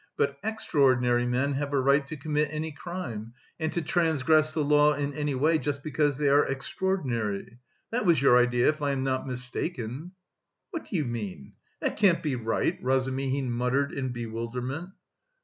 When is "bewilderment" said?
14.09-14.89